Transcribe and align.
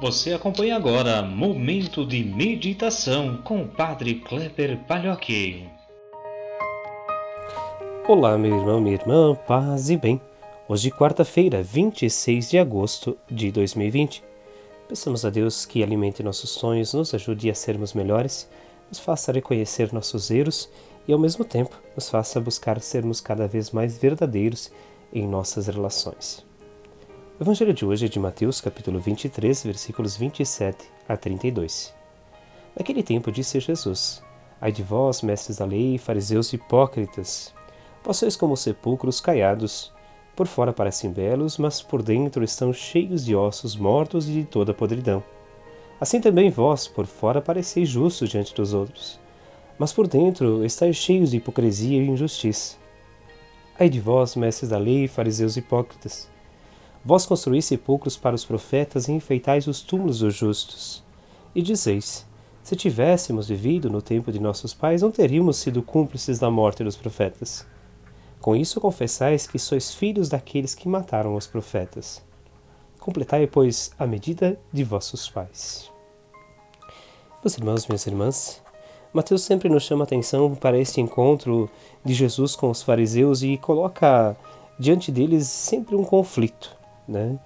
Você 0.00 0.32
acompanha 0.32 0.76
agora 0.76 1.22
Momento 1.22 2.06
de 2.06 2.22
Meditação 2.22 3.38
com 3.42 3.62
o 3.62 3.68
Padre 3.68 4.14
Kleber 4.14 4.78
Palhoque. 4.86 5.66
Olá, 8.06 8.38
meu 8.38 8.56
irmão, 8.56 8.80
minha 8.80 8.94
irmã, 8.94 9.34
paz 9.34 9.90
e 9.90 9.96
bem. 9.96 10.20
Hoje, 10.68 10.92
quarta-feira, 10.92 11.64
26 11.64 12.48
de 12.48 12.58
agosto 12.60 13.18
de 13.28 13.50
2020. 13.50 14.22
Peçamos 14.88 15.24
a 15.24 15.30
Deus 15.30 15.66
que 15.66 15.82
alimente 15.82 16.22
nossos 16.22 16.50
sonhos, 16.50 16.94
nos 16.94 17.12
ajude 17.12 17.50
a 17.50 17.54
sermos 17.54 17.92
melhores, 17.92 18.48
nos 18.88 19.00
faça 19.00 19.32
reconhecer 19.32 19.92
nossos 19.92 20.30
erros 20.30 20.70
e, 21.08 21.12
ao 21.12 21.18
mesmo 21.18 21.44
tempo, 21.44 21.76
nos 21.96 22.08
faça 22.08 22.40
buscar 22.40 22.80
sermos 22.80 23.20
cada 23.20 23.48
vez 23.48 23.72
mais 23.72 23.98
verdadeiros 23.98 24.70
em 25.12 25.26
nossas 25.26 25.66
relações. 25.66 26.47
O 27.40 27.44
evangelho 27.44 27.72
de 27.72 27.86
hoje 27.86 28.06
é 28.06 28.08
de 28.08 28.18
Mateus, 28.18 28.60
capítulo 28.60 28.98
23, 28.98 29.62
versículos 29.62 30.16
27 30.16 30.90
a 31.08 31.16
32. 31.16 31.94
Naquele 32.76 33.00
tempo 33.00 33.30
disse 33.30 33.60
Jesus: 33.60 34.20
Ai 34.60 34.72
de 34.72 34.82
vós, 34.82 35.22
mestres 35.22 35.58
da 35.58 35.64
lei, 35.64 35.98
fariseus 35.98 36.52
hipócritas, 36.52 37.54
vós 38.02 38.16
sois 38.16 38.34
como 38.34 38.56
sepulcros 38.56 39.20
caiados, 39.20 39.92
por 40.34 40.48
fora 40.48 40.72
parecem 40.72 41.12
belos, 41.12 41.58
mas 41.58 41.80
por 41.80 42.02
dentro 42.02 42.42
estão 42.42 42.72
cheios 42.72 43.24
de 43.24 43.36
ossos 43.36 43.76
mortos 43.76 44.28
e 44.28 44.32
de 44.32 44.44
toda 44.44 44.74
podridão. 44.74 45.22
Assim 46.00 46.20
também 46.20 46.50
vós, 46.50 46.88
por 46.88 47.06
fora, 47.06 47.40
pareceis 47.40 47.88
justos 47.88 48.30
diante 48.30 48.52
dos 48.52 48.74
outros, 48.74 49.20
mas 49.78 49.92
por 49.92 50.08
dentro 50.08 50.64
estáis 50.64 50.96
cheios 50.96 51.30
de 51.30 51.36
hipocrisia 51.36 52.02
e 52.02 52.08
injustiça. 52.08 52.76
Ai 53.78 53.88
de 53.88 54.00
vós, 54.00 54.34
mestres 54.34 54.70
da 54.70 54.78
lei, 54.78 55.06
fariseus 55.06 55.56
hipócritas, 55.56 56.28
Vós 57.08 57.24
construís 57.24 57.64
sepulcros 57.64 58.18
para 58.18 58.34
os 58.34 58.44
profetas 58.44 59.08
e 59.08 59.12
enfeitais 59.12 59.66
os 59.66 59.80
túmulos 59.80 60.18
dos 60.18 60.34
justos. 60.34 61.02
E 61.54 61.62
dizeis: 61.62 62.26
Se 62.62 62.76
tivéssemos 62.76 63.48
vivido 63.48 63.88
no 63.88 64.02
tempo 64.02 64.30
de 64.30 64.38
nossos 64.38 64.74
pais, 64.74 65.00
não 65.00 65.10
teríamos 65.10 65.56
sido 65.56 65.82
cúmplices 65.82 66.38
da 66.38 66.50
morte 66.50 66.84
dos 66.84 66.96
profetas. 66.96 67.66
Com 68.42 68.54
isso 68.54 68.78
confessais 68.78 69.46
que 69.46 69.58
sois 69.58 69.94
filhos 69.94 70.28
daqueles 70.28 70.74
que 70.74 70.86
mataram 70.86 71.34
os 71.34 71.46
profetas. 71.46 72.22
Completai, 72.98 73.46
pois, 73.46 73.90
a 73.98 74.06
medida 74.06 74.60
de 74.70 74.84
vossos 74.84 75.30
pais. 75.30 75.90
Meus 77.42 77.56
irmãos, 77.56 77.86
minhas 77.86 78.06
irmãs, 78.06 78.62
Mateus 79.14 79.40
sempre 79.40 79.70
nos 79.70 79.84
chama 79.84 80.04
atenção 80.04 80.54
para 80.54 80.78
este 80.78 81.00
encontro 81.00 81.70
de 82.04 82.12
Jesus 82.12 82.54
com 82.54 82.68
os 82.68 82.82
fariseus 82.82 83.42
e 83.42 83.56
coloca 83.56 84.36
diante 84.78 85.10
deles 85.10 85.46
sempre 85.46 85.96
um 85.96 86.04
conflito 86.04 86.76
né? 87.08 87.38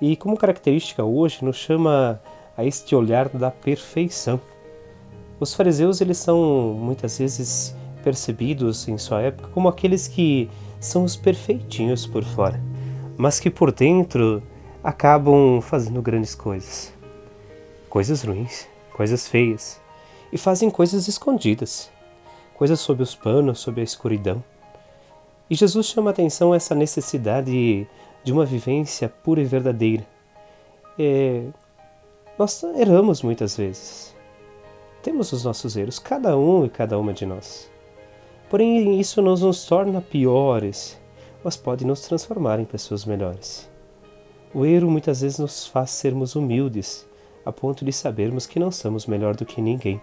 E 0.00 0.16
como 0.16 0.36
característica 0.36 1.04
hoje 1.04 1.44
nos 1.44 1.56
chama 1.56 2.20
a 2.56 2.64
este 2.64 2.94
olhar 2.94 3.28
da 3.28 3.50
perfeição. 3.50 4.40
Os 5.40 5.54
fariseus 5.54 6.00
eles 6.00 6.18
são 6.18 6.76
muitas 6.78 7.18
vezes 7.18 7.74
percebidos 8.02 8.88
em 8.88 8.96
sua 8.96 9.22
época 9.22 9.48
como 9.52 9.68
aqueles 9.68 10.08
que 10.08 10.48
são 10.80 11.04
os 11.04 11.16
perfeitinhos 11.16 12.06
por 12.06 12.22
fora, 12.22 12.60
mas 13.16 13.40
que 13.40 13.50
por 13.50 13.72
dentro 13.72 14.42
acabam 14.82 15.60
fazendo 15.60 16.00
grandes 16.00 16.34
coisas, 16.34 16.92
coisas 17.88 18.22
ruins, 18.22 18.66
coisas 18.92 19.26
feias, 19.26 19.80
e 20.32 20.38
fazem 20.38 20.70
coisas 20.70 21.08
escondidas, 21.08 21.90
coisas 22.54 22.80
sob 22.80 23.02
os 23.02 23.14
panos, 23.14 23.60
sob 23.60 23.80
a 23.80 23.84
escuridão. 23.84 24.42
E 25.50 25.54
Jesus 25.54 25.86
chama 25.86 26.10
a 26.10 26.12
atenção 26.12 26.54
essa 26.54 26.74
necessidade 26.74 27.86
de 28.28 28.32
uma 28.32 28.44
vivência 28.44 29.08
pura 29.08 29.40
e 29.40 29.44
verdadeira. 29.44 30.06
É, 30.98 31.44
nós 32.38 32.62
erramos 32.62 33.22
muitas 33.22 33.56
vezes. 33.56 34.14
Temos 35.02 35.32
os 35.32 35.44
nossos 35.44 35.78
erros, 35.78 35.98
cada 35.98 36.36
um 36.36 36.66
e 36.66 36.68
cada 36.68 36.98
uma 36.98 37.14
de 37.14 37.24
nós. 37.24 37.70
Porém, 38.50 39.00
isso 39.00 39.22
não 39.22 39.34
nos 39.34 39.64
torna 39.64 40.02
piores, 40.02 41.00
mas 41.42 41.56
pode 41.56 41.86
nos 41.86 42.02
transformar 42.02 42.60
em 42.60 42.66
pessoas 42.66 43.06
melhores. 43.06 43.66
O 44.52 44.66
erro 44.66 44.90
muitas 44.90 45.22
vezes 45.22 45.38
nos 45.38 45.66
faz 45.66 45.90
sermos 45.92 46.36
humildes, 46.36 47.06
a 47.46 47.50
ponto 47.50 47.82
de 47.82 47.94
sabermos 47.94 48.46
que 48.46 48.60
não 48.60 48.70
somos 48.70 49.06
melhor 49.06 49.34
do 49.34 49.46
que 49.46 49.62
ninguém. 49.62 50.02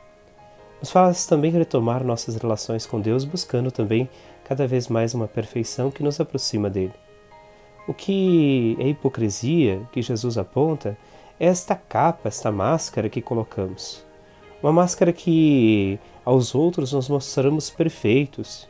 Nos 0.80 0.90
faz 0.90 1.28
também 1.28 1.52
retomar 1.52 2.04
nossas 2.04 2.36
relações 2.38 2.88
com 2.88 3.00
Deus, 3.00 3.24
buscando 3.24 3.70
também 3.70 4.10
cada 4.44 4.66
vez 4.66 4.88
mais 4.88 5.14
uma 5.14 5.28
perfeição 5.28 5.92
que 5.92 6.02
nos 6.02 6.20
aproxima 6.20 6.72
dele. 6.72 6.94
O 7.88 7.94
que 7.94 8.76
é 8.80 8.88
hipocrisia 8.88 9.88
que 9.92 10.02
Jesus 10.02 10.38
aponta 10.40 10.98
é 11.40 11.46
esta 11.46 11.76
capa, 11.76 12.28
esta 12.30 12.52
máscara 12.52 13.10
que 13.10 13.22
colocamos. 13.22 14.04
Uma 14.62 14.72
máscara 14.72 15.14
que 15.14 16.00
aos 16.24 16.56
outros 16.56 16.94
nos 16.94 17.08
mostramos 17.08 17.70
perfeitos, 17.70 18.68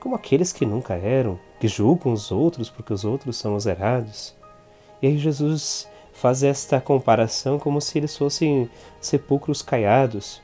como 0.00 0.16
aqueles 0.16 0.52
que 0.52 0.66
nunca 0.66 0.94
eram, 0.94 1.38
que 1.60 1.68
julgam 1.68 2.12
os 2.12 2.32
outros 2.32 2.68
porque 2.68 2.92
os 2.92 3.04
outros 3.04 3.36
são 3.36 3.54
os 3.54 3.64
errados. 3.64 4.34
E 5.00 5.06
aí 5.06 5.18
Jesus 5.18 5.88
faz 6.12 6.42
esta 6.42 6.80
comparação 6.80 7.60
como 7.60 7.80
se 7.80 7.96
eles 7.96 8.16
fossem 8.16 8.68
sepulcros 9.00 9.62
caiados, 9.62 10.42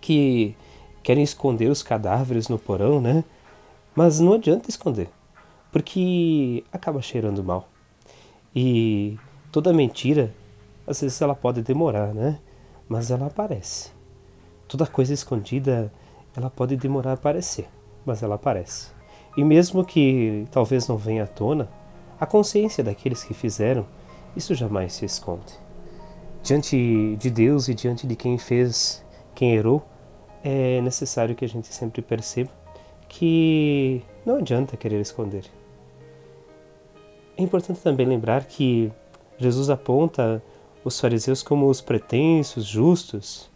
que 0.00 0.56
querem 1.00 1.22
esconder 1.22 1.70
os 1.70 1.80
cadáveres 1.80 2.48
no 2.48 2.58
porão, 2.58 3.00
né? 3.00 3.22
Mas 3.94 4.18
não 4.18 4.32
adianta 4.32 4.68
esconder 4.68 5.08
porque 5.72 6.64
acaba 6.72 7.00
cheirando 7.00 7.42
mal. 7.42 7.68
E 8.54 9.18
toda 9.52 9.72
mentira, 9.72 10.34
às 10.86 11.00
vezes 11.00 11.20
ela 11.20 11.34
pode 11.34 11.62
demorar, 11.62 12.12
né? 12.14 12.40
Mas 12.88 13.10
ela 13.10 13.26
aparece. 13.26 13.90
Toda 14.66 14.86
coisa 14.86 15.14
escondida, 15.14 15.92
ela 16.36 16.50
pode 16.50 16.76
demorar 16.76 17.10
a 17.10 17.14
aparecer, 17.14 17.68
mas 18.04 18.22
ela 18.22 18.34
aparece. 18.34 18.90
E 19.36 19.44
mesmo 19.44 19.84
que 19.84 20.46
talvez 20.50 20.88
não 20.88 20.96
venha 20.96 21.24
à 21.24 21.26
tona, 21.26 21.68
a 22.18 22.26
consciência 22.26 22.82
daqueles 22.82 23.22
que 23.22 23.32
fizeram, 23.32 23.86
isso 24.36 24.54
jamais 24.54 24.92
se 24.92 25.04
esconde. 25.04 25.54
Diante 26.42 27.16
de 27.16 27.30
Deus 27.30 27.68
e 27.68 27.74
diante 27.74 28.06
de 28.06 28.16
quem 28.16 28.38
fez, 28.38 29.04
quem 29.34 29.54
errou, 29.54 29.86
é 30.42 30.80
necessário 30.80 31.34
que 31.34 31.44
a 31.44 31.48
gente 31.48 31.72
sempre 31.72 32.02
perceba 32.02 32.50
que 33.08 34.02
não 34.24 34.36
adianta 34.36 34.76
querer 34.76 35.00
esconder. 35.00 35.44
É 37.40 37.42
importante 37.42 37.80
também 37.80 38.06
lembrar 38.06 38.44
que 38.44 38.92
Jesus 39.38 39.70
aponta 39.70 40.42
os 40.84 41.00
fariseus 41.00 41.42
como 41.42 41.70
os 41.70 41.80
pretensos, 41.80 42.66
justos, 42.66 43.50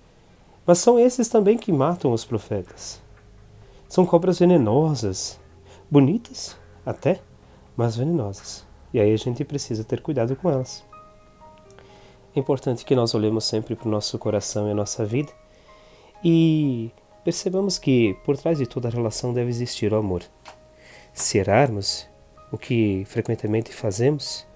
mas 0.66 0.78
são 0.78 0.98
esses 0.98 1.28
também 1.28 1.58
que 1.58 1.70
matam 1.70 2.10
os 2.10 2.24
profetas. 2.24 2.98
São 3.86 4.06
cobras 4.06 4.38
venenosas, 4.38 5.38
bonitas 5.90 6.56
até, 6.86 7.20
mas 7.76 7.94
venenosas. 7.94 8.66
E 8.90 8.98
aí 8.98 9.12
a 9.12 9.18
gente 9.18 9.44
precisa 9.44 9.84
ter 9.84 10.00
cuidado 10.00 10.34
com 10.34 10.50
elas. 10.50 10.82
É 12.34 12.40
importante 12.40 12.86
que 12.86 12.96
nós 12.96 13.14
olhemos 13.14 13.44
sempre 13.44 13.76
para 13.76 13.86
o 13.86 13.90
nosso 13.90 14.18
coração 14.18 14.66
e 14.66 14.70
a 14.70 14.74
nossa 14.74 15.04
vida 15.04 15.30
e 16.24 16.90
percebamos 17.22 17.76
que 17.76 18.16
por 18.24 18.38
trás 18.38 18.56
de 18.56 18.66
toda 18.66 18.88
relação 18.88 19.34
deve 19.34 19.50
existir 19.50 19.92
o 19.92 19.96
amor. 19.96 20.22
Se 21.12 21.36
errarmos, 21.36 22.08
o 22.54 22.58
que 22.58 23.04
frequentemente 23.06 23.74
fazemos, 23.74 24.46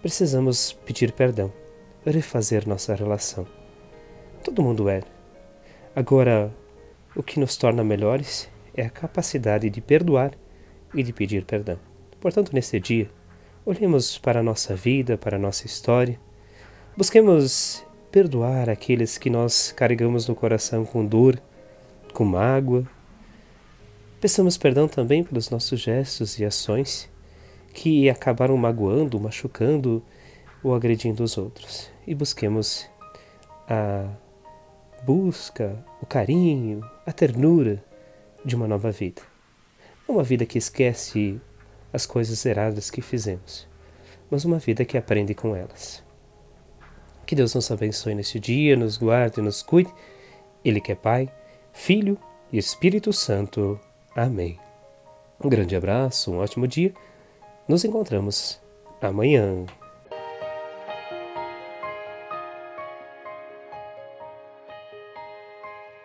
precisamos 0.00 0.72
pedir 0.72 1.12
perdão, 1.12 1.52
refazer 2.06 2.66
nossa 2.66 2.94
relação. 2.94 3.46
Todo 4.42 4.62
mundo 4.62 4.88
é. 4.88 5.02
Agora, 5.94 6.50
o 7.14 7.22
que 7.22 7.38
nos 7.38 7.58
torna 7.58 7.84
melhores 7.84 8.48
é 8.74 8.86
a 8.86 8.88
capacidade 8.88 9.68
de 9.68 9.80
perdoar 9.82 10.32
e 10.94 11.02
de 11.02 11.12
pedir 11.12 11.44
perdão. 11.44 11.78
Portanto, 12.18 12.54
neste 12.54 12.80
dia, 12.80 13.10
olhemos 13.66 14.16
para 14.16 14.40
a 14.40 14.42
nossa 14.42 14.74
vida, 14.74 15.18
para 15.18 15.36
a 15.36 15.40
nossa 15.40 15.66
história, 15.66 16.18
busquemos 16.96 17.84
perdoar 18.10 18.70
aqueles 18.70 19.18
que 19.18 19.28
nós 19.28 19.70
carregamos 19.70 20.26
no 20.26 20.34
coração 20.34 20.86
com 20.86 21.04
dor, 21.04 21.38
com 22.14 22.24
mágoa. 22.24 22.88
Peçamos 24.18 24.56
perdão 24.56 24.88
também 24.88 25.22
pelos 25.22 25.50
nossos 25.50 25.78
gestos 25.78 26.38
e 26.38 26.44
ações 26.46 27.12
que 27.74 28.08
acabaram 28.08 28.56
magoando, 28.56 29.20
machucando 29.20 30.02
ou 30.62 30.74
agredindo 30.74 31.24
os 31.24 31.36
outros. 31.36 31.90
E 32.06 32.14
busquemos 32.14 32.88
a 33.68 34.08
busca, 35.02 35.84
o 36.00 36.06
carinho, 36.06 36.80
a 37.04 37.12
ternura 37.12 37.84
de 38.44 38.54
uma 38.54 38.68
nova 38.68 38.90
vida. 38.90 39.20
Não 40.08 40.16
uma 40.16 40.24
vida 40.24 40.46
que 40.46 40.56
esquece 40.56 41.40
as 41.92 42.06
coisas 42.06 42.44
erradas 42.46 42.90
que 42.90 43.02
fizemos, 43.02 43.68
mas 44.30 44.44
uma 44.44 44.58
vida 44.58 44.84
que 44.84 44.96
aprende 44.96 45.34
com 45.34 45.54
elas. 45.56 46.02
Que 47.26 47.34
Deus 47.34 47.54
nos 47.54 47.70
abençoe 47.70 48.14
neste 48.14 48.38
dia, 48.38 48.76
nos 48.76 48.96
guarde 48.96 49.40
nos 49.42 49.62
cuide. 49.62 49.92
Ele 50.64 50.80
que 50.80 50.92
é 50.92 50.94
Pai, 50.94 51.28
Filho 51.72 52.18
e 52.52 52.58
Espírito 52.58 53.12
Santo. 53.12 53.80
Amém. 54.14 54.58
Um 55.42 55.48
grande 55.48 55.74
abraço, 55.74 56.30
um 56.30 56.38
ótimo 56.38 56.68
dia 56.68 56.94
nos 57.68 57.84
encontramos 57.84 58.60
amanhã. 59.00 59.66